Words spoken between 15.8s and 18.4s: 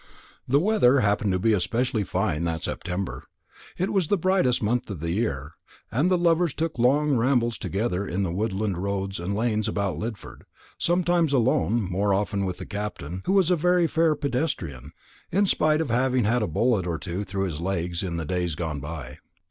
of having had a bullet or two through his legs in the